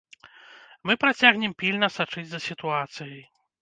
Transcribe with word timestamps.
Мы 0.89 0.93
працягнем 1.03 1.55
пільна 1.61 1.93
сачыць 2.01 2.27
за 2.35 2.45
сітуацыяй. 2.51 3.27